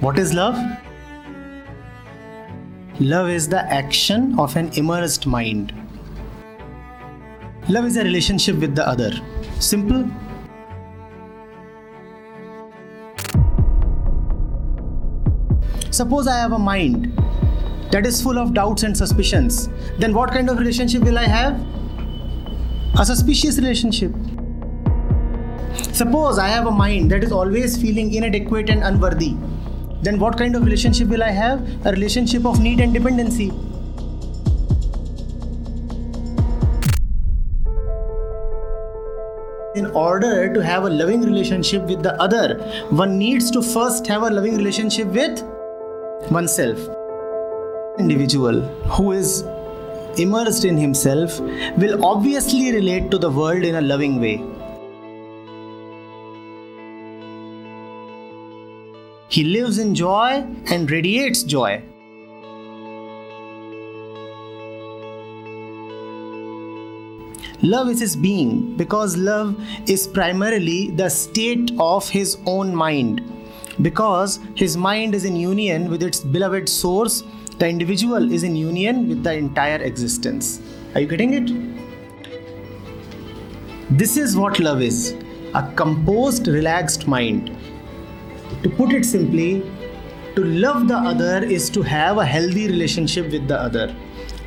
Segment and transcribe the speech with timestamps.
[0.00, 0.58] What is love?
[2.98, 5.72] Love is the action of an immersed mind.
[7.68, 9.12] Love is a relationship with the other.
[9.60, 10.04] Simple.
[15.90, 17.16] Suppose I have a mind
[17.92, 19.68] that is full of doubts and suspicions.
[19.98, 21.54] Then what kind of relationship will I have?
[22.98, 24.12] A suspicious relationship.
[25.92, 29.36] Suppose I have a mind that is always feeling inadequate and unworthy.
[30.04, 31.86] Then what kind of relationship will I have?
[31.86, 33.46] A relationship of need and dependency.
[39.74, 42.58] In order to have a loving relationship with the other,
[42.90, 45.42] one needs to first have a loving relationship with
[46.30, 46.78] oneself.
[47.98, 48.60] Individual
[48.96, 49.42] who is
[50.18, 51.40] immersed in himself
[51.78, 54.53] will obviously relate to the world in a loving way.
[59.28, 61.82] He lives in joy and radiates joy.
[67.62, 69.58] Love is his being because love
[69.88, 73.22] is primarily the state of his own mind.
[73.80, 77.22] Because his mind is in union with its beloved source,
[77.58, 80.60] the individual is in union with the entire existence.
[80.94, 81.50] Are you getting it?
[83.96, 85.16] This is what love is
[85.54, 87.56] a composed, relaxed mind.
[88.62, 89.62] To put it simply,
[90.36, 93.94] to love the other is to have a healthy relationship with the other.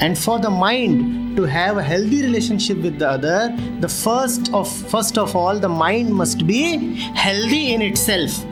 [0.00, 4.70] And for the mind to have a healthy relationship with the other, the first of
[4.90, 8.44] first of all, the mind must be healthy in itself.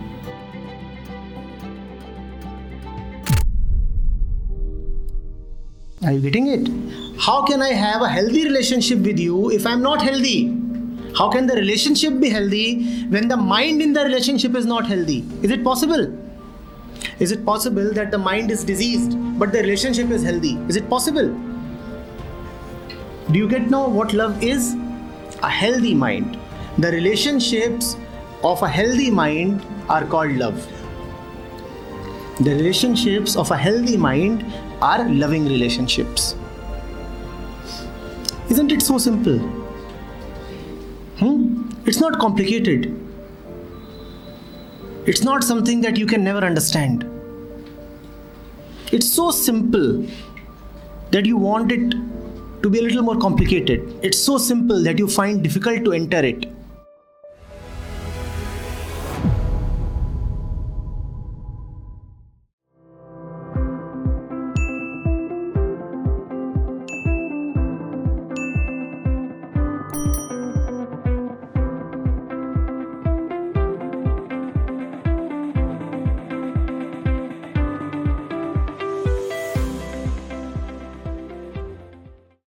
[6.03, 7.21] Are you getting it?
[7.21, 10.60] How can I have a healthy relationship with you if I'm not healthy?
[11.17, 15.25] How can the relationship be healthy when the mind in the relationship is not healthy?
[15.43, 16.17] Is it possible?
[17.19, 20.57] Is it possible that the mind is diseased but the relationship is healthy?
[20.69, 21.29] Is it possible?
[23.31, 24.75] Do you get now what love is?
[25.43, 26.39] A healthy mind.
[26.79, 27.97] The relationships
[28.43, 30.67] of a healthy mind are called love.
[32.41, 34.45] The relationships of a healthy mind
[34.81, 36.37] are loving relationships.
[38.49, 39.60] Isn't it so simple?
[41.21, 41.71] Hmm?
[41.85, 42.97] It's not complicated.
[45.07, 47.05] It's not something that you can never understand.
[48.91, 50.07] It's so simple
[51.11, 51.91] that you want it
[52.63, 53.95] to be a little more complicated.
[54.03, 56.47] It's so simple that you find difficult to enter it.